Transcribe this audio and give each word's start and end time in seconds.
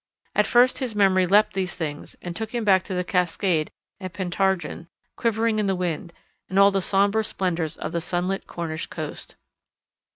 At 0.33 0.47
first 0.47 0.79
his 0.79 0.95
memory 0.95 1.27
leapt 1.27 1.53
these 1.53 1.75
things 1.75 2.15
and 2.23 2.35
took 2.35 2.55
him 2.55 2.63
back 2.63 2.81
to 2.85 2.95
the 2.95 3.03
cascade 3.03 3.69
at 3.99 4.13
Pentargen 4.13 4.87
quivering 5.15 5.59
in 5.59 5.67
the 5.67 5.75
wind, 5.75 6.11
and 6.49 6.57
all 6.57 6.71
the 6.71 6.81
sombre 6.81 7.23
splendours 7.23 7.77
of 7.77 7.91
the 7.91 8.01
sunlit 8.01 8.47
Cornish 8.47 8.87
coast. 8.87 9.35